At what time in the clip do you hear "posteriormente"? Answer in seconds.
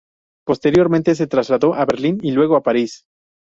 0.47-1.13